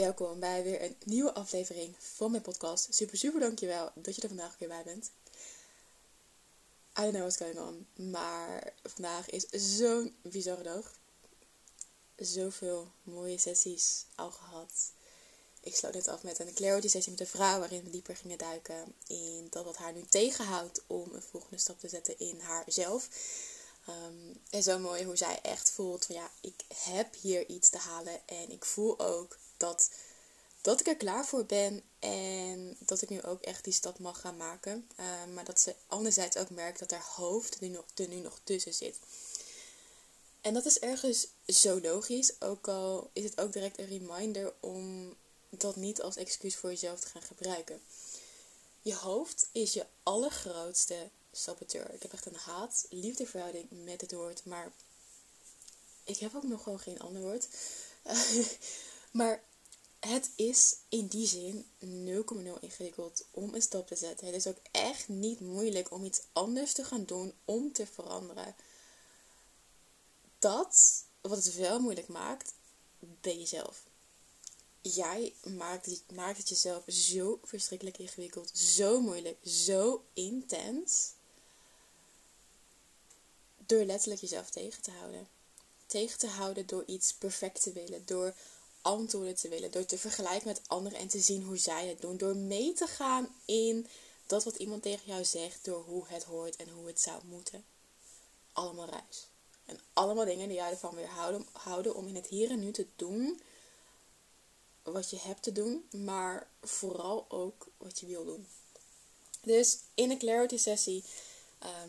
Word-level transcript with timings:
Welkom 0.00 0.40
bij 0.40 0.62
weer 0.62 0.82
een 0.82 0.96
nieuwe 1.04 1.32
aflevering 1.34 1.94
van 1.98 2.30
mijn 2.30 2.42
podcast. 2.42 2.94
Super, 2.94 3.18
super 3.18 3.40
dankjewel 3.40 3.90
dat 3.94 4.16
je 4.16 4.22
er 4.22 4.28
vandaag 4.28 4.58
weer 4.58 4.68
bij 4.68 4.82
bent. 4.82 5.10
I 6.98 7.02
don't 7.02 7.12
know 7.12 7.20
what's 7.20 7.36
going 7.36 7.58
on, 7.58 7.86
maar 8.10 8.72
vandaag 8.82 9.30
is 9.30 9.46
zo'n 9.76 10.16
bizarre 10.22 10.62
dag. 10.62 10.98
Zoveel 12.16 12.92
mooie 13.02 13.38
sessies 13.38 14.04
al 14.14 14.30
gehad. 14.30 14.72
Ik 15.60 15.76
sloot 15.76 15.94
net 15.94 16.08
af 16.08 16.22
met 16.22 16.38
een 16.38 16.54
clarity 16.54 16.88
sessie 16.88 17.10
met 17.10 17.20
een 17.20 17.26
vrouw 17.26 17.58
waarin 17.58 17.84
we 17.84 17.90
dieper 17.90 18.16
gingen 18.16 18.38
duiken 18.38 18.94
in 19.06 19.46
dat 19.50 19.64
wat 19.64 19.76
haar 19.76 19.92
nu 19.92 20.02
tegenhoudt 20.08 20.82
om 20.86 21.14
een 21.14 21.22
volgende 21.22 21.58
stap 21.58 21.78
te 21.80 21.88
zetten 21.88 22.18
in 22.18 22.40
haarzelf. 22.40 23.08
Um, 23.88 24.40
en 24.50 24.62
zo 24.62 24.78
mooi 24.78 25.04
hoe 25.04 25.16
zij 25.16 25.40
echt 25.42 25.70
voelt 25.70 26.04
van 26.04 26.14
ja, 26.14 26.30
ik 26.40 26.64
heb 26.74 27.14
hier 27.14 27.48
iets 27.48 27.70
te 27.70 27.78
halen 27.78 28.28
en 28.28 28.50
ik 28.50 28.64
voel 28.64 29.00
ook 29.00 29.36
dat, 29.60 29.90
dat 30.60 30.80
ik 30.80 30.86
er 30.86 30.96
klaar 30.96 31.26
voor 31.26 31.44
ben 31.44 31.82
en 31.98 32.76
dat 32.78 33.02
ik 33.02 33.08
nu 33.08 33.22
ook 33.22 33.42
echt 33.42 33.64
die 33.64 33.72
stap 33.72 33.98
mag 33.98 34.20
gaan 34.20 34.36
maken. 34.36 34.88
Uh, 35.00 35.06
maar 35.34 35.44
dat 35.44 35.60
ze 35.60 35.74
anderzijds 35.86 36.36
ook 36.36 36.50
merkt 36.50 36.78
dat 36.78 36.90
haar 36.90 37.08
hoofd 37.14 37.54
er 37.54 37.62
nu 37.62 37.68
nog, 37.68 37.84
er 37.94 38.08
nu 38.08 38.16
nog 38.16 38.40
tussen 38.44 38.74
zit. 38.74 38.96
En 40.40 40.54
dat 40.54 40.66
is 40.66 40.78
ergens 40.78 41.26
zo 41.46 41.80
logisch, 41.80 42.40
ook 42.40 42.68
al 42.68 43.10
is 43.12 43.24
het 43.24 43.40
ook 43.40 43.52
direct 43.52 43.78
een 43.78 43.86
reminder 43.86 44.52
om 44.60 45.14
dat 45.48 45.76
niet 45.76 46.02
als 46.02 46.16
excuus 46.16 46.56
voor 46.56 46.70
jezelf 46.70 47.00
te 47.00 47.08
gaan 47.08 47.22
gebruiken. 47.22 47.80
Je 48.82 48.94
hoofd 48.94 49.48
is 49.52 49.72
je 49.72 49.86
allergrootste 50.02 51.08
saboteur. 51.32 51.94
Ik 51.94 52.02
heb 52.02 52.12
echt 52.12 52.26
een 52.26 52.36
haat-liefdeverhouding 52.36 53.66
met 53.70 54.00
het 54.00 54.12
woord, 54.12 54.44
maar 54.44 54.72
ik 56.04 56.18
heb 56.18 56.34
ook 56.34 56.42
nog 56.42 56.62
gewoon 56.62 56.80
geen 56.80 57.00
ander 57.00 57.22
woord. 57.22 57.48
maar 59.10 59.42
het 60.00 60.30
is 60.36 60.76
in 60.88 61.06
die 61.06 61.26
zin 61.26 61.66
0,0 61.84 62.60
ingewikkeld 62.60 63.24
om 63.30 63.54
een 63.54 63.62
stap 63.62 63.86
te 63.86 63.96
zetten. 63.96 64.26
Het 64.26 64.36
is 64.36 64.46
ook 64.46 64.60
echt 64.70 65.08
niet 65.08 65.40
moeilijk 65.40 65.90
om 65.90 66.04
iets 66.04 66.22
anders 66.32 66.72
te 66.72 66.84
gaan 66.84 67.04
doen 67.04 67.34
om 67.44 67.72
te 67.72 67.86
veranderen. 67.86 68.54
Dat, 70.38 71.04
wat 71.20 71.44
het 71.44 71.54
wel 71.54 71.80
moeilijk 71.80 72.08
maakt, 72.08 72.54
ben 72.98 73.38
jezelf. 73.38 73.84
Jij 74.80 75.34
maakt 75.42 75.86
het, 75.86 76.02
maakt 76.14 76.48
jezelf 76.48 76.84
zo 76.86 77.40
verschrikkelijk 77.44 77.98
ingewikkeld, 77.98 78.58
zo 78.58 79.00
moeilijk, 79.00 79.38
zo 79.44 80.04
intens. 80.12 81.12
Door 83.56 83.84
letterlijk 83.84 84.20
jezelf 84.20 84.50
tegen 84.50 84.82
te 84.82 84.90
houden. 84.90 85.28
Tegen 85.86 86.18
te 86.18 86.26
houden 86.26 86.66
door 86.66 86.84
iets 86.86 87.14
perfect 87.14 87.62
te 87.62 87.72
willen, 87.72 88.06
door 88.06 88.34
antwoorden 88.82 89.34
te 89.34 89.48
willen. 89.48 89.70
Door 89.70 89.84
te 89.84 89.98
vergelijken 89.98 90.48
met 90.48 90.60
anderen 90.66 90.98
en 90.98 91.08
te 91.08 91.20
zien 91.20 91.42
hoe 91.42 91.58
zij 91.58 91.88
het 91.88 92.00
doen. 92.00 92.16
Door 92.16 92.36
mee 92.36 92.72
te 92.72 92.86
gaan 92.86 93.28
in 93.44 93.86
dat 94.26 94.44
wat 94.44 94.56
iemand 94.56 94.82
tegen 94.82 95.06
jou 95.06 95.24
zegt. 95.24 95.64
Door 95.64 95.82
hoe 95.82 96.04
het 96.06 96.24
hoort 96.24 96.56
en 96.56 96.68
hoe 96.68 96.86
het 96.86 97.00
zou 97.00 97.24
moeten. 97.24 97.64
Allemaal 98.52 98.88
ruis. 98.88 99.26
En 99.64 99.80
allemaal 99.92 100.24
dingen 100.24 100.48
die 100.48 100.56
jou 100.56 100.70
ervan 100.70 100.94
weer 100.94 101.10
houden, 101.52 101.94
om 101.94 102.06
in 102.06 102.14
het 102.14 102.26
hier 102.26 102.50
en 102.50 102.60
nu 102.60 102.72
te 102.72 102.86
doen 102.96 103.42
wat 104.82 105.10
je 105.10 105.18
hebt 105.18 105.42
te 105.42 105.52
doen. 105.52 105.88
Maar 105.90 106.50
vooral 106.62 107.24
ook 107.28 107.66
wat 107.76 108.00
je 108.00 108.06
wil 108.06 108.24
doen. 108.24 108.46
Dus 109.42 109.78
in 109.94 110.08
de 110.08 110.16
clarity 110.16 110.56
sessie 110.56 111.04
ehm, 111.58 111.88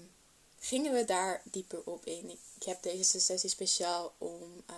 gingen 0.59 0.93
we 0.93 1.05
daar 1.05 1.41
dieper 1.43 1.81
op 1.83 2.05
in. 2.05 2.29
Ik 2.29 2.63
heb 2.63 2.83
deze 2.83 3.19
sessie 3.19 3.49
speciaal 3.49 4.13
om... 4.17 4.63
Uh, 4.69 4.75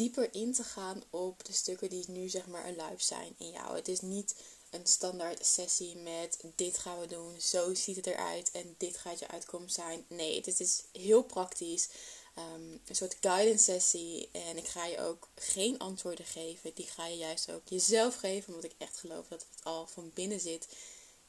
dieper 0.00 0.34
in 0.34 0.52
te 0.52 0.64
gaan 0.64 1.02
op 1.10 1.44
de 1.44 1.52
stukken 1.52 1.90
die 1.90 2.04
nu 2.08 2.28
zeg 2.28 2.46
maar 2.46 2.64
een 2.66 2.76
live 2.76 3.04
zijn 3.04 3.34
in 3.38 3.50
jou. 3.50 3.76
Het 3.76 3.88
is 3.88 4.00
niet 4.00 4.34
een 4.70 4.86
standaard 4.86 5.46
sessie 5.46 5.96
met 5.96 6.38
dit 6.54 6.78
gaan 6.78 7.00
we 7.00 7.06
doen, 7.06 7.40
zo 7.40 7.74
ziet 7.74 7.96
het 7.96 8.06
eruit 8.06 8.50
en 8.50 8.74
dit 8.78 8.96
gaat 8.96 9.18
je 9.18 9.28
uitkomst 9.28 9.74
zijn. 9.74 10.04
Nee, 10.08 10.36
het 10.36 10.60
is 10.60 10.82
heel 10.92 11.22
praktisch. 11.22 11.88
Ehm, 12.34 12.72
een 12.86 12.94
soort 12.94 13.16
guidance 13.20 13.64
sessie. 13.64 14.28
En 14.32 14.56
ik 14.56 14.68
ga 14.68 14.86
je 14.86 15.00
ook 15.00 15.28
geen 15.34 15.78
antwoorden 15.78 16.24
geven. 16.24 16.74
Die 16.74 16.86
ga 16.86 17.06
je 17.06 17.16
juist 17.16 17.50
ook 17.50 17.68
jezelf 17.68 18.14
geven. 18.16 18.54
Omdat 18.54 18.70
ik 18.70 18.76
echt 18.78 18.98
geloof 18.98 19.26
dat 19.28 19.46
het 19.50 19.64
al 19.64 19.86
van 19.86 20.10
binnen 20.14 20.40
zit. 20.40 20.68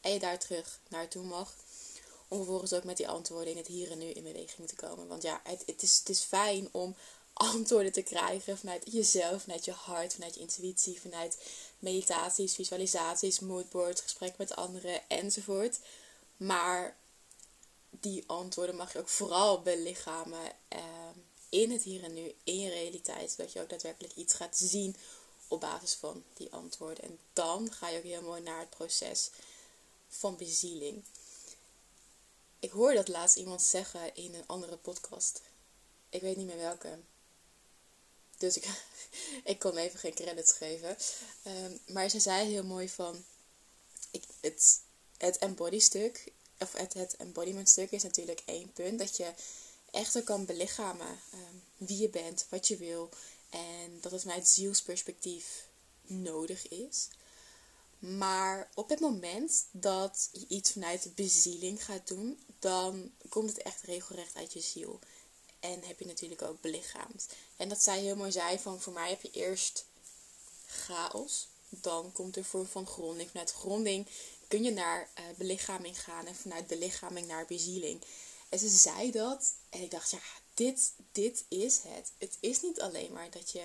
En 0.01 0.13
je 0.13 0.19
daar 0.19 0.40
terug 0.40 0.79
naartoe 0.90 1.24
mag. 1.24 1.56
Om 2.28 2.38
vervolgens 2.38 2.74
ook 2.74 2.84
met 2.84 2.97
die 2.97 3.09
antwoorden 3.09 3.51
in 3.51 3.57
het 3.57 3.68
hier 3.68 3.91
en 3.91 3.97
nu 3.97 4.06
in 4.06 4.24
beweging 4.24 4.68
te 4.68 4.75
komen. 4.75 5.07
Want 5.07 5.24
ja, 5.24 5.41
het, 5.44 5.63
het, 5.66 5.81
is, 5.81 6.00
het 6.00 6.09
is 6.09 6.22
fijn 6.22 6.69
om 6.72 6.95
antwoorden 7.41 7.91
te 7.91 8.02
krijgen 8.02 8.57
vanuit 8.57 8.84
jezelf, 8.91 9.41
vanuit 9.41 9.66
je 9.66 9.72
hart, 9.72 10.13
vanuit 10.13 10.34
je 10.34 10.40
intuïtie, 10.40 11.02
vanuit 11.02 11.38
meditaties, 11.79 12.56
visualisaties, 12.56 13.40
moodboards, 13.40 14.02
gesprek 14.02 14.38
met 14.38 14.56
anderen 14.56 15.09
enzovoort. 15.09 15.80
Maar 16.38 16.97
die 17.90 18.24
antwoorden 18.28 18.75
mag 18.75 18.94
je 18.94 19.00
ook 19.00 19.09
vooral 19.09 19.62
belichamen 19.62 20.51
uh, 20.74 20.80
in 21.50 21.72
het 21.72 21.84
hier 21.84 22.03
en 22.03 22.13
nu, 22.13 22.35
in 22.44 22.59
je 22.59 22.69
realiteit, 22.69 23.31
zodat 23.31 23.53
je 23.53 23.62
ook 23.62 23.69
daadwerkelijk 23.69 24.16
iets 24.16 24.34
gaat 24.34 24.57
zien 24.57 24.96
op 25.47 25.59
basis 25.59 25.94
van 25.94 26.24
die 26.34 26.51
antwoorden. 26.51 27.03
En 27.03 27.19
dan 27.34 27.72
ga 27.72 27.90
je 27.90 27.97
ook 27.97 28.03
heel 28.03 28.22
mooi 28.22 28.41
naar 28.41 28.59
het 28.59 28.69
proces 28.69 29.30
van 30.09 30.38
bezieling. 30.38 31.03
Ik 32.59 32.72
hoorde 32.72 32.96
dat 32.96 33.07
laatst 33.07 33.35
iemand 33.35 33.62
zeggen 33.62 34.16
in 34.16 34.34
een 34.34 34.47
andere 34.47 34.78
podcast. 34.78 35.41
Ik 36.09 36.22
weet 36.22 36.38
niet 36.38 36.47
meer 36.47 36.57
welke. 36.57 37.00
Dus 38.41 38.57
ik, 38.57 38.66
ik 39.52 39.59
kon 39.59 39.78
even 39.78 40.00
geen 40.00 40.13
credits 40.13 40.52
geven. 40.52 40.97
Um, 41.47 41.79
maar 41.88 42.09
ze 42.09 42.19
zei 42.19 42.50
heel 42.50 42.63
mooi 42.63 42.90
van... 42.90 43.24
Ik, 44.12 44.24
het, 44.41 44.79
het 45.18 45.38
embody 45.38 45.79
stuk, 45.79 46.31
of 46.59 46.74
het, 46.74 46.94
het 46.94 47.16
embodiment 47.16 47.69
stuk 47.69 47.91
is 47.91 48.03
natuurlijk 48.03 48.41
één 48.46 48.74
punt. 48.74 49.00
Dat 49.00 49.18
je 49.18 49.34
echt 49.91 50.24
kan 50.24 50.46
belichamen 50.46 51.19
um, 51.34 51.63
wie 51.78 51.97
je 51.97 52.09
bent, 52.09 52.46
wat 52.50 52.68
je 52.68 52.78
wil. 52.78 53.09
En 53.50 53.97
dat 54.01 54.12
het 54.12 54.22
vanuit 54.22 54.47
zielsperspectief 54.47 55.68
nodig 56.01 56.68
is. 56.68 57.07
Maar 58.00 58.69
op 58.74 58.90
het 58.90 59.00
moment 59.00 59.66
dat 59.72 60.30
je 60.31 60.46
iets 60.47 60.72
vanuit 60.72 61.16
bezieling 61.16 61.85
gaat 61.85 62.07
doen, 62.07 62.40
dan 62.59 63.12
komt 63.30 63.50
het 63.50 63.62
echt 63.62 63.81
regelrecht 63.81 64.35
uit 64.35 64.53
je 64.53 64.62
ziel. 64.62 65.00
En 65.61 65.83
heb 65.83 65.99
je 65.99 66.05
natuurlijk 66.05 66.41
ook 66.41 66.61
belichaamd. 66.61 67.27
En 67.57 67.69
dat 67.69 67.83
zij 67.83 67.99
heel 67.99 68.16
mooi 68.16 68.31
zei 68.31 68.59
van 68.59 68.81
voor 68.81 68.94
mij 68.94 69.09
heb 69.09 69.22
je 69.22 69.31
eerst 69.31 69.85
chaos. 70.66 71.47
Dan 71.69 72.11
komt 72.11 72.35
er 72.35 72.45
vorm 72.45 72.67
van 72.67 72.88
gronding. 72.88 73.29
Vanuit 73.29 73.51
gronding 73.51 74.07
kun 74.47 74.63
je 74.63 74.71
naar 74.71 75.09
uh, 75.19 75.25
belichaming 75.38 76.03
gaan. 76.03 76.25
En 76.25 76.35
vanuit 76.35 76.67
belichaming 76.67 77.27
naar 77.27 77.45
bezieling. 77.45 78.01
En 78.50 78.59
ze 78.59 78.69
zei 78.69 79.11
dat. 79.11 79.53
En 79.69 79.81
ik 79.81 79.91
dacht, 79.91 80.11
ja, 80.11 80.19
dit, 80.53 80.94
dit 81.11 81.44
is 81.47 81.79
het. 81.83 82.11
Het 82.17 82.38
is 82.39 82.61
niet 82.61 82.81
alleen 82.81 83.11
maar 83.11 83.31
dat 83.31 83.51
je 83.51 83.63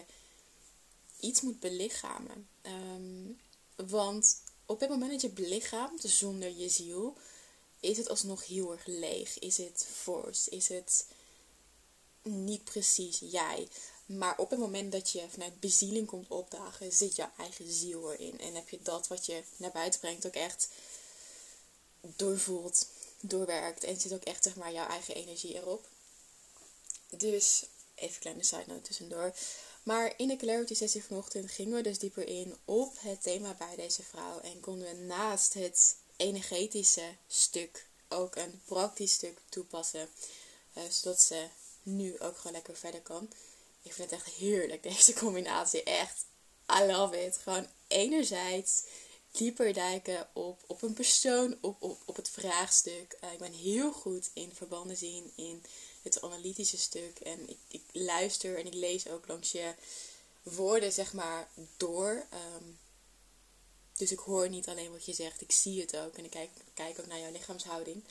iets 1.20 1.40
moet 1.40 1.60
belichamen. 1.60 2.48
Um, 2.62 3.40
want 3.88 4.40
op 4.66 4.80
het 4.80 4.88
moment 4.88 5.10
dat 5.10 5.20
je 5.20 5.28
belichaamt 5.28 6.02
zonder 6.02 6.56
je 6.56 6.68
ziel, 6.68 7.16
is 7.80 7.96
het 7.96 8.08
alsnog 8.08 8.46
heel 8.46 8.72
erg 8.72 8.86
leeg. 8.86 9.38
Is 9.38 9.56
het 9.56 9.86
force? 9.92 10.50
Is 10.50 10.68
het 10.68 11.06
niet 12.26 12.64
precies 12.64 13.18
jij. 13.18 13.68
Maar 14.06 14.38
op 14.38 14.50
het 14.50 14.58
moment 14.58 14.92
dat 14.92 15.10
je 15.10 15.24
vanuit 15.30 15.60
bezieling 15.60 16.06
komt 16.06 16.28
opdagen, 16.28 16.92
zit 16.92 17.16
jouw 17.16 17.30
eigen 17.38 17.72
ziel 17.72 18.12
erin. 18.12 18.40
En 18.40 18.54
heb 18.54 18.68
je 18.68 18.78
dat 18.82 19.08
wat 19.08 19.26
je 19.26 19.42
naar 19.56 19.72
buiten 19.72 20.00
brengt 20.00 20.26
ook 20.26 20.34
echt 20.34 20.68
doorvoelt, 22.00 22.86
doorwerkt. 23.20 23.84
En 23.84 24.00
zit 24.00 24.12
ook 24.12 24.24
echt 24.24 24.44
zeg 24.44 24.56
maar 24.56 24.72
jouw 24.72 24.86
eigen 24.88 25.14
energie 25.14 25.54
erop. 25.54 25.88
Dus 27.10 27.66
even 27.94 28.14
een 28.14 28.20
kleine 28.20 28.44
side 28.44 28.64
note 28.66 28.82
tussendoor. 28.82 29.34
Maar 29.82 30.14
in 30.16 30.28
de 30.28 30.36
clarity 30.36 30.74
sessie 30.74 31.04
vanochtend 31.04 31.50
gingen 31.50 31.76
we 31.76 31.82
dus 31.82 31.98
dieper 31.98 32.28
in 32.28 32.56
op 32.64 32.94
het 32.98 33.22
thema 33.22 33.54
bij 33.54 33.76
deze 33.76 34.02
vrouw. 34.02 34.40
En 34.40 34.60
konden 34.60 34.88
we 34.88 35.02
naast 35.02 35.54
het 35.54 35.96
energetische 36.16 37.14
stuk 37.26 37.86
ook 38.08 38.36
een 38.36 38.60
praktisch 38.64 39.12
stuk 39.12 39.38
toepassen. 39.48 40.08
Uh, 40.74 40.82
zodat 40.90 41.20
ze 41.20 41.48
nu 41.86 42.20
ook 42.20 42.36
gewoon 42.36 42.52
lekker 42.52 42.76
verder 42.76 43.00
kan. 43.00 43.30
Ik 43.82 43.92
vind 43.92 44.10
het 44.10 44.20
echt 44.20 44.34
heerlijk, 44.34 44.82
deze 44.82 45.12
combinatie. 45.12 45.82
Echt, 45.82 46.24
I 46.80 46.84
love 46.84 47.24
it. 47.24 47.36
Gewoon 47.36 47.66
enerzijds 47.86 48.82
dieper 49.30 49.72
duiken 49.72 50.28
op, 50.32 50.62
op 50.66 50.82
een 50.82 50.92
persoon, 50.92 51.56
op, 51.60 51.82
op, 51.82 51.98
op 52.04 52.16
het 52.16 52.30
vraagstuk. 52.30 53.16
Uh, 53.24 53.32
ik 53.32 53.38
ben 53.38 53.52
heel 53.52 53.92
goed 53.92 54.30
in 54.32 54.54
verbanden 54.54 54.96
zien 54.96 55.32
in 55.34 55.62
het 56.02 56.22
analytische 56.22 56.78
stuk. 56.78 57.18
En 57.18 57.48
ik, 57.48 57.58
ik 57.68 57.82
luister 57.92 58.58
en 58.58 58.66
ik 58.66 58.74
lees 58.74 59.08
ook 59.08 59.26
langs 59.26 59.52
je 59.52 59.74
woorden, 60.42 60.92
zeg 60.92 61.12
maar, 61.12 61.48
door. 61.76 62.26
Um, 62.32 62.78
dus 63.96 64.12
ik 64.12 64.18
hoor 64.18 64.48
niet 64.48 64.68
alleen 64.68 64.92
wat 64.92 65.04
je 65.04 65.12
zegt, 65.12 65.40
ik 65.40 65.52
zie 65.52 65.80
het 65.80 65.96
ook. 65.96 66.16
En 66.16 66.24
ik 66.24 66.30
kijk, 66.30 66.50
kijk 66.74 67.00
ook 67.00 67.06
naar 67.06 67.18
jouw 67.18 67.32
lichaamshouding. 67.32 68.04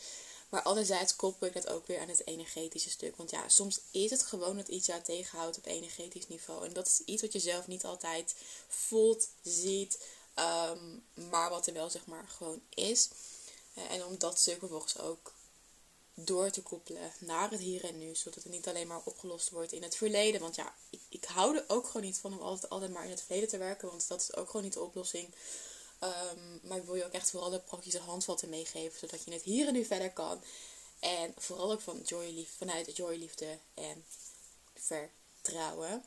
Maar 0.50 0.62
anderzijds 0.62 1.16
koppel 1.16 1.48
ik 1.48 1.54
dat 1.54 1.68
ook 1.68 1.88
weer 1.88 2.00
aan 2.00 2.10
het 2.10 2.28
energetische 2.28 2.90
stuk. 2.90 3.16
Want 3.16 3.30
ja, 3.32 3.50
soms 3.50 3.80
is 3.92 4.12
het 4.12 4.24
gewoon 4.24 4.56
dat 4.58 4.68
iets 4.68 4.86
jou 4.86 5.02
tegenhoudt 5.02 5.58
op 5.58 5.66
energetisch 5.66 6.28
niveau. 6.28 6.66
En 6.66 6.74
dat 6.74 6.88
is 6.88 7.02
iets 7.06 7.22
wat 7.22 7.34
je 7.34 7.40
zelf 7.40 7.68
niet 7.68 7.86
altijd 7.86 8.36
voelt, 8.68 9.28
ziet. 9.44 9.98
Ehm, 10.34 10.98
maar 11.30 11.50
wat 11.50 11.68
er 11.68 11.74
wel 11.74 11.90
zeg 11.90 12.06
maar 12.06 12.28
gewoon 12.28 12.62
is. 12.70 13.10
Eh, 13.74 13.92
en 13.92 14.06
om 14.06 14.18
dat 14.18 14.40
stuk 14.40 14.60
vervolgens 14.60 15.00
ook 15.00 15.34
door 16.14 16.50
te 16.50 16.62
koppelen 16.62 17.12
naar 17.20 17.52
het 17.52 17.60
hier 17.60 17.84
en 17.84 18.00
nu. 18.00 18.16
Zodat 18.16 18.44
het 18.44 18.52
niet 18.52 18.68
alleen 18.68 18.88
maar 18.88 19.02
opgelost 19.04 19.50
wordt 19.50 19.72
in 19.72 19.84
het 19.84 19.96
verleden. 19.96 20.42
Want 20.42 20.56
ja, 20.56 20.76
ik, 20.90 21.02
ik 21.10 21.26
hou 21.26 21.58
er 21.58 21.64
ook 21.68 21.86
gewoon 21.86 22.06
niet 22.06 22.18
van 22.18 22.34
om 22.34 22.42
altijd, 22.42 22.72
altijd 22.72 22.92
maar 22.92 23.04
in 23.04 23.10
het 23.10 23.22
verleden 23.22 23.50
te 23.50 23.58
werken. 23.58 23.90
Want 23.90 24.08
dat 24.08 24.22
is 24.22 24.36
ook 24.36 24.48
gewoon 24.48 24.64
niet 24.64 24.74
de 24.74 24.84
oplossing. 24.84 25.34
Ehm, 26.00 26.68
maar 26.68 26.78
ik 26.78 26.84
wil 26.84 26.96
je 26.96 27.06
ook 27.06 27.12
echt 27.12 27.30
vooral 27.30 27.50
de 27.50 27.60
praktische 27.60 28.00
handvatten 28.00 28.50
meegeven. 28.50 29.00
Zodat 29.00 29.24
je 29.24 29.32
het 29.32 29.42
hier 29.42 29.68
en 29.68 29.74
nu 29.74 29.86
verder 29.86 30.12
kan. 30.12 30.44
En 31.00 31.34
vooral 31.38 31.72
ook 31.72 31.82
van 31.82 32.02
joy, 32.06 32.26
lief, 32.26 32.56
vanuit 32.58 32.98
joy, 32.98 33.16
liefde 33.16 33.58
en 33.74 34.06
vertrouwen. 34.74 36.04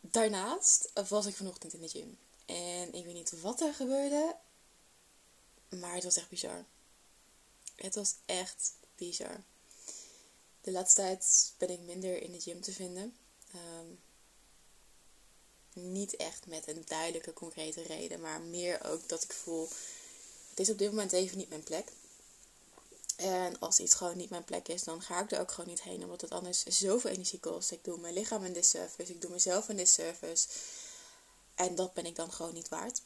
Daarnaast 0.00 0.90
was 1.08 1.26
ik 1.26 1.34
vanochtend 1.34 1.72
in 1.72 1.80
de 1.80 1.88
gym. 1.88 2.18
En 2.46 2.92
ik 2.92 3.04
weet 3.04 3.14
niet 3.14 3.40
wat 3.40 3.60
er 3.60 3.74
gebeurde. 3.74 4.36
Maar 5.68 5.94
het 5.94 6.04
was 6.04 6.16
echt 6.16 6.28
bizar. 6.28 6.64
Het 7.76 7.94
was 7.94 8.14
echt 8.26 8.72
bizar. 8.96 9.42
De 10.60 10.72
laatste 10.72 11.00
tijd 11.00 11.52
ben 11.58 11.70
ik 11.70 11.80
minder 11.80 12.22
in 12.22 12.32
de 12.32 12.40
gym 12.40 12.60
te 12.60 12.72
vinden. 12.72 13.16
Ehm, 13.52 13.86
niet 15.72 16.16
echt 16.16 16.46
met 16.46 16.68
een 16.68 16.82
duidelijke, 16.86 17.32
concrete 17.32 17.82
reden, 17.82 18.20
maar 18.20 18.40
meer 18.40 18.84
ook 18.84 19.08
dat 19.08 19.22
ik 19.22 19.32
voel: 19.32 19.68
het 20.50 20.60
is 20.60 20.70
op 20.70 20.78
dit 20.78 20.90
moment 20.90 21.12
even 21.12 21.38
niet 21.38 21.48
mijn 21.48 21.62
plek. 21.62 21.88
En 23.16 23.58
als 23.58 23.78
iets 23.80 23.94
gewoon 23.94 24.16
niet 24.16 24.30
mijn 24.30 24.44
plek 24.44 24.68
is, 24.68 24.82
dan 24.82 25.02
ga 25.02 25.22
ik 25.22 25.30
er 25.30 25.40
ook 25.40 25.50
gewoon 25.50 25.70
niet 25.70 25.82
heen, 25.82 26.02
omdat 26.02 26.20
het 26.20 26.30
anders 26.30 26.62
zoveel 26.62 27.10
energie 27.10 27.40
kost. 27.40 27.70
Ik 27.70 27.84
doe 27.84 27.98
mijn 27.98 28.14
lichaam 28.14 28.44
in 28.44 28.52
disservice, 28.52 29.12
ik 29.12 29.20
doe 29.20 29.30
mezelf 29.30 29.68
in 29.68 29.76
disservice. 29.76 30.46
En 31.54 31.74
dat 31.74 31.94
ben 31.94 32.06
ik 32.06 32.16
dan 32.16 32.32
gewoon 32.32 32.54
niet 32.54 32.68
waard. 32.68 33.02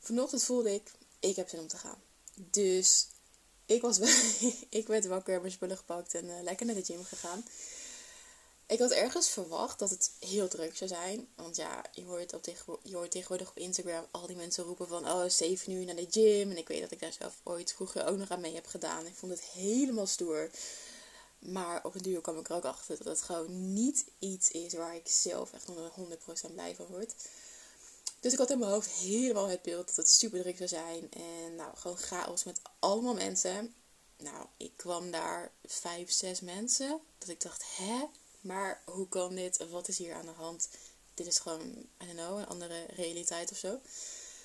Vanochtend 0.00 0.44
voelde 0.44 0.74
ik: 0.74 0.90
ik 1.20 1.36
heb 1.36 1.48
zin 1.48 1.60
om 1.60 1.68
te 1.68 1.76
gaan. 1.76 2.02
Dus 2.34 3.06
ik, 3.66 3.82
was, 3.82 3.98
ik 4.68 4.86
werd 4.86 5.06
wakker, 5.06 5.40
mijn 5.40 5.52
spullen 5.52 5.76
gepakt 5.76 6.14
en 6.14 6.24
uh, 6.24 6.42
lekker 6.42 6.66
naar 6.66 6.74
de 6.74 6.84
gym 6.84 7.04
gegaan. 7.04 7.44
Ik 8.72 8.78
had 8.78 8.90
ergens 8.90 9.28
verwacht 9.28 9.78
dat 9.78 9.90
het 9.90 10.10
heel 10.18 10.48
druk 10.48 10.76
zou 10.76 10.90
zijn. 10.90 11.28
Want 11.36 11.56
ja, 11.56 11.84
je 11.92 12.04
hoort, 12.04 12.32
op 12.32 12.44
je 12.82 12.96
hoort 12.96 13.10
tegenwoordig 13.10 13.48
op 13.48 13.58
Instagram 13.58 14.06
al 14.10 14.26
die 14.26 14.36
mensen 14.36 14.64
roepen 14.64 14.88
van... 14.88 15.10
Oh, 15.10 15.28
7 15.28 15.72
uur 15.72 15.84
naar 15.84 15.94
de 15.94 16.06
gym. 16.10 16.50
En 16.50 16.56
ik 16.56 16.68
weet 16.68 16.80
dat 16.80 16.90
ik 16.90 17.00
daar 17.00 17.12
zelf 17.12 17.40
ooit 17.42 17.72
vroeger 17.72 18.06
ook 18.06 18.16
nog 18.16 18.30
aan 18.30 18.40
mee 18.40 18.54
heb 18.54 18.66
gedaan. 18.66 19.06
Ik 19.06 19.14
vond 19.14 19.32
het 19.32 19.42
helemaal 19.42 20.06
stoer. 20.06 20.50
Maar 21.38 21.84
op 21.84 21.94
een 21.94 22.02
duur 22.02 22.20
kwam 22.20 22.38
ik 22.38 22.48
er 22.48 22.54
ook 22.54 22.64
achter 22.64 22.96
dat 22.96 23.06
het 23.06 23.22
gewoon 23.22 23.72
niet 23.72 24.04
iets 24.18 24.50
is 24.50 24.72
waar 24.72 24.96
ik 24.96 25.08
zelf 25.08 25.52
echt 25.52 25.68
onder 25.68 25.90
100% 26.50 26.52
blij 26.52 26.74
van 26.74 26.86
word. 26.86 27.14
Dus 28.20 28.32
ik 28.32 28.38
had 28.38 28.50
in 28.50 28.58
mijn 28.58 28.70
hoofd 28.70 28.90
helemaal 28.90 29.48
het 29.48 29.62
beeld 29.62 29.86
dat 29.86 29.96
het 29.96 30.10
super 30.10 30.40
druk 30.40 30.56
zou 30.56 30.68
zijn. 30.68 31.10
En 31.12 31.54
nou, 31.54 31.76
gewoon 31.76 31.96
chaos 31.96 32.44
met 32.44 32.60
allemaal 32.78 33.14
mensen. 33.14 33.74
Nou, 34.16 34.46
ik 34.56 34.72
kwam 34.76 35.10
daar 35.10 35.52
vijf, 35.64 36.12
zes 36.12 36.40
mensen. 36.40 37.00
Dat 37.18 37.28
ik 37.28 37.40
dacht, 37.40 37.64
hè? 37.76 38.04
Maar 38.42 38.82
hoe 38.84 39.08
kan 39.08 39.34
dit? 39.34 39.68
Wat 39.70 39.88
is 39.88 39.98
hier 39.98 40.14
aan 40.14 40.26
de 40.26 40.32
hand? 40.32 40.68
Dit 41.14 41.26
is 41.26 41.38
gewoon, 41.38 41.60
I 42.02 42.06
don't 42.06 42.12
know, 42.12 42.38
een 42.38 42.46
andere 42.46 42.86
realiteit 42.86 43.50
of 43.50 43.56
zo. 43.56 43.80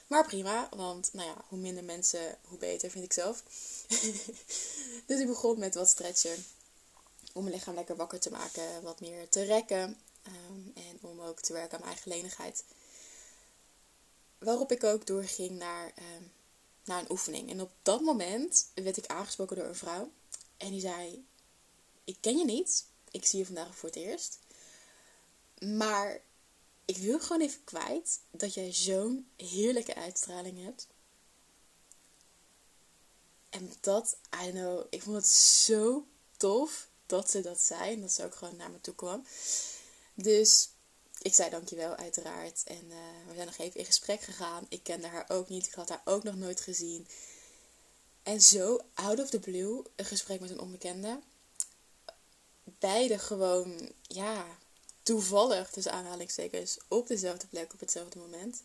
Maar 0.08 0.26
prima, 0.26 0.70
want 0.76 1.14
nou 1.14 1.28
ja, 1.28 1.46
hoe 1.48 1.60
minder 1.60 1.84
mensen, 1.84 2.38
hoe 2.42 2.58
beter 2.58 2.90
vind 2.90 3.04
ik 3.04 3.14
zelf. 3.14 3.44
dus 5.08 5.20
ik 5.20 5.28
begon 5.28 5.60
met 5.60 5.76
wat 5.76 5.90
stretchen. 5.90 6.46
Om 7.34 7.44
mijn 7.44 7.56
lichaam 7.56 7.76
lekker 7.76 7.96
wakker 7.96 8.20
te 8.20 8.32
maken, 8.32 8.82
wat 8.82 9.00
meer 9.00 9.30
te 9.30 9.44
rekken. 9.44 9.98
Ehm, 10.24 10.88
en 10.88 10.98
om 11.02 11.22
ook 11.22 11.42
te 11.42 11.54
werken 11.54 11.74
aan 11.74 11.84
mijn 11.84 11.94
eigen 11.94 12.12
lenigheid. 12.12 12.64
Waarop 14.38 14.72
ik 14.72 14.84
ook 14.84 15.06
doorging 15.06 15.52
naar, 15.52 15.92
ehm, 15.96 16.24
naar 16.84 17.00
een 17.00 17.12
oefening. 17.12 17.50
En 17.50 17.62
op 17.62 17.72
dat 17.82 18.02
moment 18.02 18.68
werd 18.74 18.98
ik 18.98 19.06
aangesproken 19.06 19.56
door 19.56 19.66
een 19.66 19.76
vrouw. 19.76 20.12
En 20.58 20.72
die 20.72 20.82
zei: 20.82 21.26
Ik 22.04 22.18
ken 22.22 22.38
je 22.38 22.46
niet. 22.46 22.86
Ik 23.12 23.26
zie 23.26 23.40
je 23.40 23.46
vandaag 23.46 23.76
voor 23.76 23.90
het 23.90 23.98
eerst. 23.98 24.40
Maar 25.60 26.22
ik 26.86 26.98
wil 26.98 27.20
gewoon 27.20 27.42
even 27.42 27.64
kwijt 27.64 28.20
dat 28.32 28.54
jij 28.54 28.74
zo'n 28.74 29.28
heerlijke 29.36 29.96
uitstraling 29.96 30.64
hebt. 30.64 30.88
En 33.50 33.72
dat, 33.80 34.18
I 34.46 34.50
know, 34.52 34.86
ik 34.90 35.02
vond 35.02 35.16
het 35.16 35.28
zo 35.28 36.06
tof 36.38 36.88
dat 37.06 37.32
ze 37.32 37.42
dat 37.42 37.60
zei. 37.60 37.94
En 37.94 38.02
dat 38.02 38.12
ze 38.12 38.24
ook 38.24 38.36
gewoon 38.36 38.56
naar 38.56 38.72
me 38.72 38.82
toe 38.82 38.96
kwam. 38.96 39.26
Dus 40.14 40.70
ik 41.22 41.34
zei 41.34 41.50
dankjewel, 41.50 41.96
uiteraard. 41.96 42.64
En 42.64 42.86
uh, 42.86 43.28
we 43.28 43.34
zijn 43.34 43.46
nog 43.46 43.58
even 43.58 43.80
in 43.80 43.86
gesprek 43.86 44.22
gegaan. 44.22 44.66
Ik 44.70 44.84
kende 44.84 45.08
haar 45.08 45.26
ook 45.28 45.50
niet. 45.50 45.66
Ik 45.66 45.74
had 45.74 45.90
haar 45.90 46.02
ook 46.06 46.24
nog 46.24 46.36
nooit 46.36 46.62
gezien. 46.62 47.08
En 48.24 48.42
zo, 48.42 48.80
out 48.94 49.20
of 49.20 49.30
the 49.30 49.40
blue, 49.40 49.82
een 49.96 50.06
gesprek 50.06 50.40
met 50.40 50.50
een 50.50 50.60
onbekende. 50.60 51.20
Beide 52.80 53.20
gewoon, 53.20 53.92
ja, 54.02 54.58
toevallig, 55.04 55.70
tussen 55.70 55.92
aanhalingstekens, 55.92 56.78
op 56.88 57.08
dezelfde 57.08 57.48
plek, 57.48 57.74
op 57.74 57.80
hetzelfde 57.80 58.20
moment. 58.20 58.62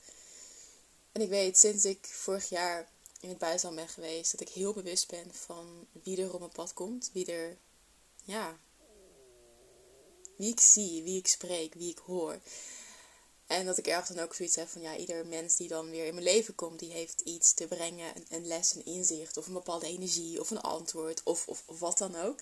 En 1.12 1.20
ik 1.20 1.28
weet, 1.28 1.58
sinds 1.58 1.84
ik 1.84 2.06
vorig 2.06 2.49
jaar 2.49 2.88
in 3.20 3.28
het 3.28 3.38
buitenland 3.38 3.76
ben 3.76 3.88
geweest, 3.88 4.32
dat 4.32 4.40
ik 4.40 4.49
heel 4.49 4.72
bewust 4.72 5.08
ben 5.08 5.34
van 5.34 5.87
wie 6.02 6.22
er 6.22 6.32
op 6.32 6.38
mijn 6.38 6.52
pad 6.52 6.72
komt. 6.72 7.10
Wie 7.12 7.26
er, 7.26 7.56
ja, 8.25 8.58
wie 10.37 10.50
ik 10.50 10.60
zie, 10.60 11.02
wie 11.02 11.19
ik 11.19 11.26
spreek, 11.26 11.75
wie 11.75 11.90
ik 11.90 11.98
hoor. 11.98 12.40
En 13.46 13.66
dat 13.66 13.78
ik 13.78 13.87
ergens 13.87 14.08
dan 14.08 14.25
ook 14.25 14.34
zoiets 14.34 14.56
heb 14.56 14.69
van 14.69 14.82
ja, 14.82 14.96
ieder 14.96 15.26
mens 15.26 15.56
die 15.56 15.69
dan 15.69 15.90
weer 15.90 16.06
in 16.06 16.14
mijn 16.14 16.26
leven 16.26 16.55
komt, 16.55 16.78
die 16.78 16.93
heeft 16.93 17.20
iets 17.20 17.55
te 17.55 17.66
brengen, 17.66 18.12
een, 18.28 18.46
les, 18.46 18.75
een 18.75 18.84
inzicht, 18.84 19.37
of 19.37 19.46
een 19.46 19.52
bepaalde 19.52 19.87
energie, 19.87 20.40
of 20.40 20.50
een 20.50 20.60
antwoord, 20.60 21.22
of, 21.25 21.48
of 21.48 21.64
wat 21.66 21.98
dan 21.98 22.16
ook. 22.16 22.40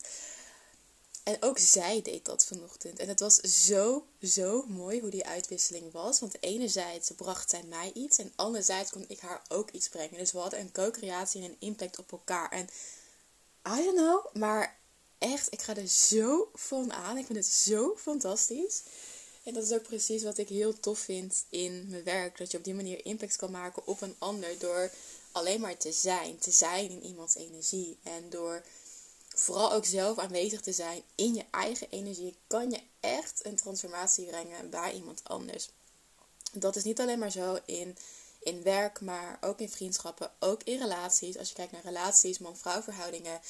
En 1.23 1.37
ook 1.41 1.59
zij 1.59 2.03
deed 2.03 2.25
dat 2.25 2.45
vanochtend. 2.45 2.99
En 2.99 3.09
het 3.09 3.21
was 3.21 3.37
zo, 3.37 4.07
zo 4.23 4.65
mooi 4.69 5.01
hoe 5.01 5.11
die 5.11 5.27
uitwisseling 5.27 5.93
was. 5.93 6.21
Want 6.21 6.43
enerzijds 6.43 7.11
bracht 7.11 7.51
zij 7.51 7.63
mij 7.63 7.91
iets. 7.95 8.19
En 8.19 8.33
anderzijds 8.37 8.91
kon 8.91 9.05
ik 9.09 9.21
haar 9.21 9.43
ook 9.49 9.71
iets 9.71 9.89
brengen. 9.89 10.19
Dus 10.19 10.33
we 10.33 10.39
hadden 10.39 10.61
een 10.61 10.73
co-creatie 10.73 11.43
en 11.43 11.51
een 11.51 11.57
impact 11.59 11.99
op 11.99 12.13
elkaar. 12.13 12.51
En 12.51 12.69
I 13.79 13.85
don't 13.85 13.97
know, 13.97 14.35
maar 14.35 14.79
echt, 15.19 15.53
ik 15.53 15.63
ga 15.63 15.77
er 15.77 15.89
zo 15.89 16.51
van 16.55 16.93
aan. 16.93 17.19
Ik 17.19 17.27
vind 17.27 17.39
het 17.39 17.47
zo 17.47 17.97
fantastisch. 17.97 18.83
En 19.43 19.55
dat 19.55 19.65
is 19.65 19.73
ook 19.73 19.83
precies 19.83 20.23
wat 20.23 20.39
ik 20.39 20.49
heel 20.49 20.81
tof 20.81 20.99
vind 20.99 21.45
in 21.49 21.87
mijn 21.89 22.05
werk. 22.05 22.39
Dat 22.39 22.51
je 22.51 22.59
op 22.59 22.65
die 22.65 22.75
manier 22.75 23.05
impact 23.05 23.37
kan 23.37 23.51
maken 23.51 23.87
op 23.87 24.01
een 24.01 24.15
ander 24.19 24.59
door 24.59 24.91
alleen 25.33 25.61
maar 25.61 25.77
te 25.77 25.93
zijn. 25.93 26.39
Te 26.39 26.51
zijn 26.51 26.91
in 26.91 27.05
iemands 27.05 27.35
energie. 27.35 27.99
En 28.03 28.31
door 28.31 28.63
vooral 29.41 29.73
ook 29.73 29.85
zelf 29.85 30.19
aanwezig 30.19 30.61
te 30.61 30.73
zijn 30.73 31.03
in 31.15 31.35
je 31.35 31.45
eigen 31.51 31.91
energie, 31.91 32.37
kan 32.47 32.71
je 32.71 32.81
echt 33.01 33.45
een 33.45 33.57
transformatie 33.57 34.27
brengen 34.27 34.71
bij 34.71 34.93
iemand 34.93 35.21
anders. 35.25 35.69
Dat 36.53 36.77
is 36.77 36.85
niet 36.85 37.01
alleen 37.01 37.19
maar 37.19 37.31
zo 37.31 37.59
in, 37.65 37.97
in 38.39 38.63
werk, 38.63 39.01
maar 39.01 39.39
ook 39.41 39.59
in 39.59 39.71
vriendschappen, 39.71 40.33
ook 40.39 40.63
in 40.63 40.79
relaties. 40.79 41.39
Als 41.39 41.49
je 41.49 41.55
kijkt 41.55 41.73
naar 41.73 41.85
relaties, 41.85 42.39
man-vrouw 42.39 42.83
verhoudingen. 42.83 43.41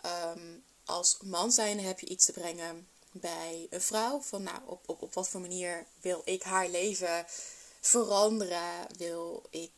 Ehm, 0.00 0.58
als 0.84 1.18
man 1.22 1.52
zijn 1.52 1.80
heb 1.80 2.00
je 2.00 2.06
iets 2.06 2.24
te 2.24 2.32
brengen 2.32 2.88
bij 3.12 3.66
een 3.70 3.80
vrouw. 3.80 4.20
Van 4.20 4.42
nou, 4.42 4.58
op, 4.66 4.88
op, 4.88 5.02
op 5.02 5.14
wat 5.14 5.28
voor 5.28 5.40
manier 5.40 5.86
wil 6.00 6.22
ik 6.24 6.42
haar 6.42 6.68
leven 6.68 7.24
veranderen? 7.80 8.86
Wil 8.96 9.42
ik 9.50 9.72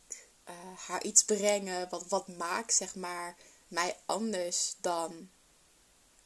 uh, 0.49 0.55
haar 0.77 1.03
iets 1.03 1.23
brengen? 1.23 1.89
Wat, 1.89 2.07
wat 2.07 2.27
maakt, 2.27 2.73
zeg 2.73 2.95
maar, 2.95 3.35
mij 3.67 3.97
anders 4.05 4.75
dan 4.81 5.29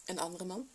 een 0.09 0.19
andere 0.19 0.45
man? 0.45 0.69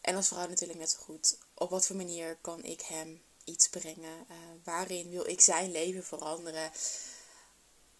En 0.00 0.16
als 0.16 0.28
vrouw 0.28 0.48
natuurlijk 0.48 0.78
net 0.78 0.90
zo 0.90 0.98
goed. 0.98 1.38
Op 1.54 1.70
wat 1.70 1.86
voor 1.86 1.96
manier 1.96 2.36
kan 2.40 2.64
ik 2.64 2.80
hem 2.80 3.22
iets 3.44 3.68
brengen? 3.68 4.26
Uh, 4.30 4.36
waarin 4.64 5.10
wil 5.10 5.28
ik 5.28 5.40
zijn 5.40 5.70
leven 5.70 6.04
veranderen? 6.04 6.70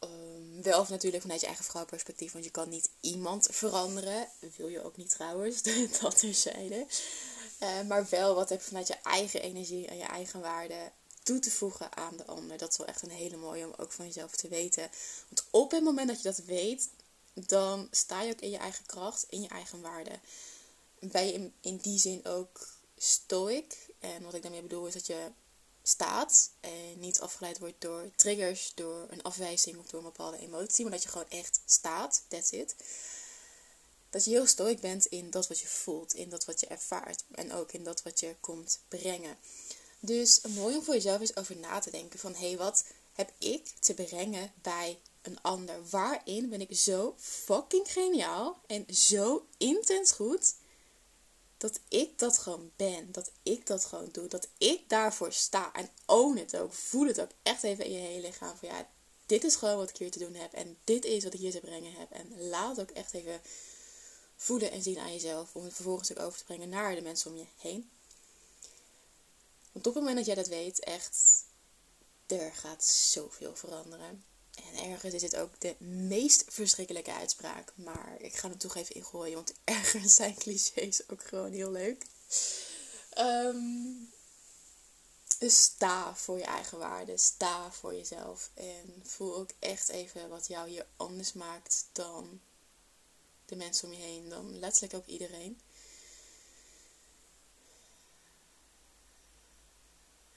Um, 0.01 0.63
wel 0.63 0.81
of 0.81 0.89
natuurlijk 0.89 1.23
vanuit 1.23 1.41
je 1.41 1.47
eigen 1.47 1.65
vrouwperspectief, 1.65 2.33
want 2.33 2.45
je 2.45 2.51
kan 2.51 2.69
niet 2.69 2.91
iemand 3.01 3.49
veranderen. 3.51 4.29
Wil 4.57 4.69
je 4.69 4.83
ook 4.83 4.97
niet 4.97 5.11
trouwens, 5.11 5.63
dat 6.01 6.19
terzijde. 6.19 6.87
Uh, 7.63 7.81
maar 7.83 8.07
wel 8.11 8.35
wat 8.35 8.49
heb 8.49 8.63
vanuit 8.63 8.87
je 8.87 8.97
eigen 9.03 9.43
energie 9.43 9.87
en 9.87 9.97
je 9.97 10.05
eigen 10.05 10.41
waarde 10.41 10.93
toe 11.23 11.39
te 11.39 11.51
voegen 11.51 11.97
aan 11.97 12.17
de 12.17 12.27
ander. 12.27 12.59
Dat 12.59 12.71
is 12.71 12.77
wel 12.77 12.87
echt 12.87 13.03
een 13.03 13.11
hele 13.11 13.37
mooie 13.37 13.67
om 13.67 13.75
ook 13.77 13.93
van 13.93 14.07
jezelf 14.07 14.37
te 14.37 14.49
weten. 14.49 14.91
Want 15.29 15.45
op 15.51 15.71
het 15.71 15.83
moment 15.83 16.09
dat 16.09 16.17
je 16.17 16.29
dat 16.29 16.39
weet, 16.39 16.89
dan 17.35 17.89
sta 17.91 18.23
je 18.23 18.33
ook 18.33 18.41
in 18.41 18.51
je 18.51 18.59
eigen 18.59 18.87
kracht, 18.87 19.27
in 19.29 19.41
je 19.43 19.49
eigen 19.49 19.81
waarde. 19.81 20.19
Ben 21.01 21.27
je 21.27 21.51
in, 21.61 21.77
die 21.77 21.99
zin 21.99 22.25
ook 22.25 22.69
stoic. 22.97 23.77
En 23.99 24.23
wat 24.23 24.35
ik 24.35 24.43
daarmee 24.43 24.63
bedoel 24.63 24.87
is 24.87 24.93
dat 24.93 25.07
je 25.07 25.31
staat. 25.83 26.51
En 26.61 26.99
niet 26.99 27.21
afgeleid 27.21 27.59
wordt 27.59 27.81
door 27.81 28.11
triggers, 28.17 28.73
door 28.75 29.07
een 29.11 29.23
afwijzing 29.23 29.79
of 29.79 29.87
door 29.87 29.99
een 29.99 30.07
bepaalde 30.07 30.39
emotie. 30.39 30.85
Maar 30.85 30.93
dat 30.93 31.03
je 31.03 31.09
gewoon 31.09 31.31
echt 31.31 31.61
staat. 31.67 32.23
That's 32.29 32.51
it. 32.51 32.75
Dat 34.11 34.25
je 34.25 34.31
heel 34.31 34.47
stoic 34.47 34.81
bent 34.81 35.07
in 35.07 35.31
dat 35.31 35.49
wat 35.49 35.59
je 35.59 35.67
voelt, 35.67 36.15
in 36.15 36.29
dat 36.29 36.45
wat 36.45 36.61
je 36.61 36.67
ervaart 36.67 37.25
en 37.31 37.53
ook 37.53 37.73
in 37.73 37.85
dat 37.85 38.03
wat 38.03 38.21
je 38.21 38.37
komt 38.41 38.81
brengen. 38.89 39.39
Dus 40.01 40.41
mooi 40.41 40.77
om 40.77 40.83
voor 40.83 40.95
jezelf 40.95 41.21
eens 41.21 41.37
over 41.37 41.57
na 41.57 41.79
te 41.79 41.91
denken 41.91 42.19
van 42.19 42.35
hé, 42.35 42.49
hey, 42.49 42.57
wat 42.57 42.85
heb 43.13 43.33
ik 43.39 43.73
te 43.81 43.95
brengen 43.95 44.53
bij 44.63 44.99
een 45.23 45.43
ander? 45.43 45.89
Waarin 45.89 46.49
ben 46.49 46.61
ik 46.61 46.77
zo 46.77 47.15
fucking 47.19 47.93
geniaal 47.93 48.61
en 48.67 48.95
zo 48.95 49.47
intens 49.57 50.13
goed 50.13 50.55
dat 51.59 51.81
ik 51.89 52.19
dat 52.19 52.39
gewoon 52.39 52.71
ben, 52.77 53.13
dat 53.13 53.31
ik 53.43 53.67
dat 53.67 53.85
gewoon 53.85 54.09
doe, 54.13 54.29
dat 54.29 54.49
ik 54.59 54.89
daarvoor 54.89 55.33
sta 55.33 55.73
en 55.73 55.91
own 56.07 56.37
het 56.37 56.57
ook, 56.57 56.73
voel 56.73 57.07
het 57.07 57.21
ook 57.21 57.31
echt 57.43 57.63
even 57.63 57.85
in 57.85 57.93
je 57.93 57.99
hele 57.99 58.27
lichaam 58.27 58.57
van 58.57 58.69
ja, 58.69 58.89
dit 59.29 59.45
is 59.45 59.57
gewoon 59.57 59.77
wat 59.77 59.89
ik 59.89 59.97
hier 59.97 60.11
te 60.11 60.19
doen 60.19 60.35
heb. 60.35 60.53
En 60.53 60.79
dit 60.85 61.05
is 61.05 61.25
wat 61.25 61.35
ik 61.35 61.41
hier 61.41 61.51
te 61.51 61.61
brengen 61.61 61.93
heb. 61.93 62.11
En 62.11 62.49
laat 62.49 62.77
het 62.77 62.91
ook 62.91 62.97
echt 62.97 63.15
even 63.15 63.41
voelen 64.37 64.71
en 64.71 64.83
zien 64.83 64.99
aan 64.99 65.13
jezelf. 65.13 65.55
Om 65.55 65.65
het 65.65 65.75
vervolgens 65.75 66.11
ook 66.11 66.19
over 66.19 66.39
te 66.39 66.45
brengen 66.45 66.69
naar 66.69 66.95
de 66.95 67.03
mensen 67.03 67.31
om 67.31 67.37
je 67.37 67.47
heen. 67.57 67.91
Want 69.73 69.87
op 69.87 69.95
het 69.95 70.03
moment 70.03 70.17
dat 70.17 70.27
jij 70.27 70.35
dat 70.35 70.49
weet, 70.49 70.81
echt, 70.81 71.45
er 72.27 72.55
gaat 72.55 72.85
zoveel 72.85 73.57
veranderen. 73.57 74.25
En 74.65 74.91
ergens 74.91 75.15
is 75.15 75.23
het 75.23 75.37
ook 75.37 75.61
de 75.61 75.75
meest 75.85 76.45
verschrikkelijke 76.49 77.13
uitspraak. 77.13 77.73
Maar 77.75 78.17
ik 78.19 78.35
ga 78.35 78.49
hem 78.49 78.59
toch 78.59 78.77
even 78.77 78.95
ingooien, 78.95 79.35
want 79.35 79.55
ergens 79.65 80.15
zijn 80.15 80.35
clichés 80.35 81.09
ook 81.09 81.23
gewoon 81.23 81.53
heel 81.53 81.71
leuk. 81.71 82.05
Dus 85.39 85.63
sta 85.63 86.15
voor 86.15 86.39
je 86.39 86.45
eigen 86.45 86.79
waarde. 86.79 87.17
Sta 87.17 87.73
voor 87.73 87.95
jezelf. 87.95 88.51
En 88.55 89.03
voel 89.05 89.37
ook 89.37 89.51
echt 89.59 89.89
even 89.89 90.29
wat 90.29 90.47
jou 90.47 90.69
hier 90.69 90.87
anders 90.97 91.33
maakt 91.33 91.89
dan 91.93 92.41
de 93.47 93.57
mensen 93.57 93.89
om 93.89 93.95
je 93.95 94.01
heen. 94.01 94.29
Dan 94.29 94.59
letterlijk 94.59 94.95
ook 94.95 95.07
iedereen. 95.07 95.61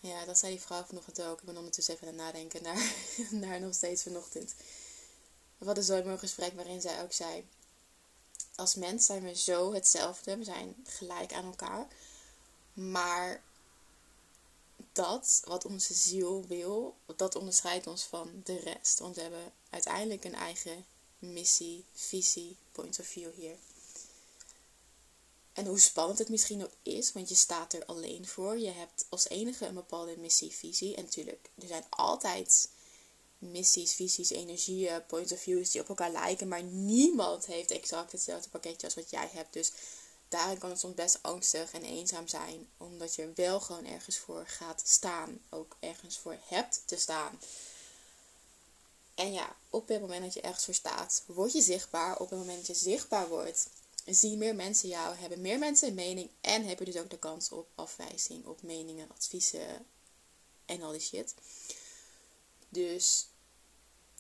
Ja, 0.01 0.25
dat 0.25 0.37
zei 0.37 0.51
die 0.51 0.61
vrouw 0.61 0.83
vanochtend 0.83 1.21
ook. 1.21 1.39
Ik 1.39 1.45
ben 1.45 1.57
ondertussen 1.57 1.93
even 1.93 2.07
aan 2.07 2.13
het 2.13 2.23
nadenken 2.23 2.63
naar, 2.63 2.93
naar 3.47 3.59
nog 3.59 3.73
steeds 3.73 4.03
vanochtend. 4.03 4.53
We 5.57 5.65
hadden 5.65 5.83
zo'n 5.83 6.05
mooi 6.05 6.17
gesprek 6.17 6.53
waarin 6.53 6.81
zij 6.81 7.01
ook 7.01 7.13
zei... 7.13 7.47
Als 8.55 8.75
mens 8.75 9.05
zijn 9.05 9.23
we 9.23 9.35
zo 9.35 9.73
hetzelfde. 9.73 10.37
We 10.37 10.43
zijn 10.43 10.75
gelijk 10.83 11.33
aan 11.33 11.45
elkaar. 11.45 11.87
Maar 12.73 13.43
dat 14.91 15.41
wat 15.45 15.65
onze 15.65 15.93
ziel 15.93 16.45
wil, 16.47 16.95
dat 17.15 17.35
onderscheidt 17.35 17.87
ons 17.87 18.03
van 18.03 18.41
de 18.43 18.59
rest. 18.59 18.99
Want 18.99 19.15
we 19.15 19.21
hebben 19.21 19.53
uiteindelijk 19.69 20.23
een 20.23 20.35
eigen 20.35 20.85
missie, 21.19 21.85
visie, 21.93 22.57
point 22.71 22.99
of 22.99 23.05
view 23.05 23.33
hier. 23.33 23.55
En 25.53 25.65
hoe 25.65 25.79
spannend 25.79 26.19
het 26.19 26.29
misschien 26.29 26.63
ook 26.63 26.73
is, 26.83 27.11
want 27.11 27.29
je 27.29 27.35
staat 27.35 27.73
er 27.73 27.85
alleen 27.85 28.27
voor. 28.27 28.57
Je 28.57 28.69
hebt 28.69 29.05
als 29.09 29.27
enige 29.27 29.65
een 29.65 29.73
bepaalde 29.73 30.17
missie, 30.17 30.51
visie. 30.51 30.95
En 30.95 31.03
natuurlijk, 31.03 31.49
er 31.61 31.67
zijn 31.67 31.83
altijd 31.89 32.69
missies, 33.37 33.93
visies, 33.93 34.29
energieën, 34.29 35.05
point 35.05 35.31
of 35.31 35.39
views 35.39 35.71
die 35.71 35.81
op 35.81 35.89
elkaar 35.89 36.11
lijken. 36.11 36.47
Maar 36.47 36.63
niemand 36.63 37.45
heeft 37.45 37.71
exact 37.71 38.11
hetzelfde 38.11 38.49
pakketje 38.49 38.87
als 38.87 38.95
wat 38.95 39.09
jij 39.09 39.29
hebt. 39.33 39.53
Dus 39.53 39.71
daarin 40.27 40.57
kan 40.57 40.69
het 40.69 40.79
soms 40.79 40.95
best 40.95 41.19
angstig 41.21 41.71
en 41.71 41.83
eenzaam 41.83 42.27
zijn. 42.27 42.69
Omdat 42.77 43.15
je 43.15 43.31
wel 43.35 43.59
gewoon 43.59 43.85
ergens 43.85 44.17
voor 44.17 44.43
gaat 44.47 44.81
staan. 44.85 45.41
Ook 45.49 45.75
ergens 45.79 46.17
voor 46.17 46.37
hebt 46.45 46.81
te 46.85 46.97
staan. 46.97 47.39
En 49.15 49.33
ja, 49.33 49.55
op 49.69 49.87
het 49.87 50.01
moment 50.01 50.21
dat 50.23 50.33
je 50.33 50.41
ergens 50.41 50.65
voor 50.65 50.73
staat, 50.73 51.23
word 51.25 51.53
je 51.53 51.61
zichtbaar. 51.61 52.19
Op 52.19 52.29
het 52.29 52.39
moment 52.39 52.57
dat 52.57 52.67
je 52.67 52.83
zichtbaar 52.83 53.27
wordt, 53.27 53.67
zien 54.05 54.37
meer 54.37 54.55
mensen 54.55 54.89
jou, 54.89 55.15
hebben 55.15 55.41
meer 55.41 55.59
mensen 55.59 55.87
een 55.87 55.93
mening 55.93 56.29
en 56.41 56.65
heb 56.65 56.79
je 56.79 56.85
dus 56.85 56.97
ook 56.97 57.09
de 57.09 57.19
kans 57.19 57.49
op 57.49 57.67
afwijzing, 57.75 58.45
op 58.45 58.61
meningen, 58.61 59.11
adviezen 59.11 59.85
en 60.65 60.81
al 60.81 60.91
die 60.91 61.01
shit. 61.01 61.33
Dus 62.69 63.27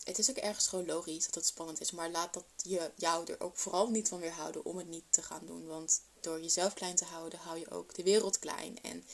het 0.03 0.19
is 0.19 0.29
ook 0.29 0.37
ergens 0.37 0.67
gewoon 0.67 0.85
logisch 0.85 1.25
dat 1.25 1.35
het 1.35 1.45
spannend 1.45 1.81
is, 1.81 1.91
maar 1.91 2.11
laat 2.11 2.33
dat 2.33 2.45
je, 2.63 2.91
jou 2.95 3.31
er 3.31 3.41
ook 3.41 3.57
vooral 3.57 3.89
niet 3.89 4.07
van 4.07 4.19
weerhouden 4.19 4.65
om 4.65 4.77
het 4.77 4.87
niet 4.87 5.05
te 5.09 5.21
gaan 5.21 5.45
doen. 5.45 5.67
Want 5.67 6.01
door 6.19 6.41
jezelf 6.41 6.73
klein 6.73 6.95
te 6.95 7.05
houden, 7.05 7.39
hou 7.39 7.59
je 7.59 7.71
ook 7.71 7.95
de 7.95 8.03
wereld 8.03 8.39
klein 8.39 8.81
en 8.81 9.05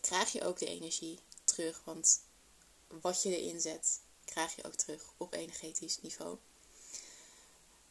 krijg 0.00 0.32
je 0.32 0.44
ook 0.44 0.58
de 0.58 0.66
energie 0.66 1.18
terug. 1.44 1.82
Want 1.84 2.20
wat 3.00 3.22
je 3.22 3.36
erin 3.36 3.60
zet, 3.60 4.00
krijg 4.24 4.56
je 4.56 4.64
ook 4.64 4.74
terug 4.74 5.12
op 5.16 5.34
energetisch 5.34 6.00
niveau. 6.00 6.36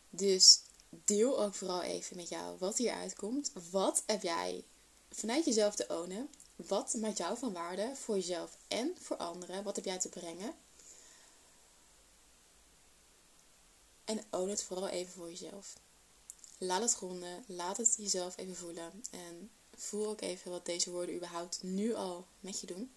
Dus 0.10 0.62
deel 1.06 1.42
ook 1.42 1.54
vooral 1.54 1.82
even 1.82 2.16
met 2.16 2.30
jou 2.30 2.58
wat 2.58 2.78
hier 2.78 2.94
uitkomt. 2.94 3.52
Wat 3.72 4.04
heb 4.06 4.22
jij 4.22 4.64
vanuit 5.12 5.46
jezelf 5.46 5.76
te 5.76 5.88
ownen? 5.88 6.30
Wat 6.56 6.94
maakt 6.94 7.18
jou 7.18 7.38
van 7.38 7.54
waarde 7.54 7.96
voor 7.96 8.16
jezelf 8.16 8.58
en 8.68 8.96
voor 9.00 9.18
anderen? 9.18 9.64
Wat 9.64 9.76
heb 9.76 9.86
jij 9.86 10.00
te 10.00 10.10
brengen? 10.10 10.54
En 14.06 14.24
own 14.30 14.50
het 14.50 14.64
vooral 14.64 14.88
even 14.88 15.14
voor 15.14 15.30
jezelf. 15.30 15.74
Laat 16.58 16.82
het 16.82 16.94
gronden, 16.94 17.44
laat 17.48 17.78
het 17.78 17.96
jezelf 17.98 18.38
even 18.38 18.56
voelen. 18.56 19.04
En 19.12 19.52
voel 19.76 20.08
ook 20.08 20.22
even 20.22 20.52
wat 20.52 20.66
deze 20.66 20.92
woorden 20.92 21.16
überhaupt 21.16 21.64
nu 21.64 21.94
al 21.94 22.28
met 22.40 22.60
je 22.60 22.68
doen. 22.68 22.92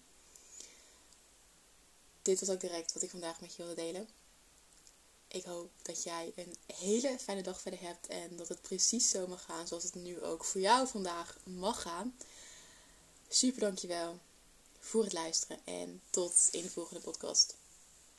Dit 2.21 2.39
was 2.39 2.49
ook 2.49 2.59
direct 2.59 2.93
wat 2.93 3.03
ik 3.03 3.09
vandaag 3.09 3.41
met 3.41 3.55
je 3.55 3.57
wilde 3.57 3.81
delen. 3.81 4.09
Ik 5.27 5.43
hoop 5.43 5.71
dat 5.81 6.03
jij 6.03 6.33
een 6.35 6.55
hele 6.75 7.19
fijne 7.19 7.41
dag 7.41 7.61
verder 7.61 7.81
hebt 7.81 8.07
en 8.07 8.35
dat 8.35 8.47
het 8.47 8.61
precies 8.61 9.09
zo 9.09 9.27
mag 9.27 9.43
gaan 9.43 9.67
zoals 9.67 9.83
het 9.83 9.95
nu 9.95 10.21
ook 10.21 10.45
voor 10.45 10.61
jou 10.61 10.87
vandaag 10.87 11.37
mag 11.43 11.81
gaan. 11.81 12.15
Super 13.29 13.59
dankjewel 13.59 14.19
voor 14.79 15.03
het 15.03 15.13
luisteren 15.13 15.59
en 15.63 16.01
tot 16.09 16.47
in 16.51 16.61
de 16.61 16.69
volgende 16.69 17.01
podcast. 17.01 17.55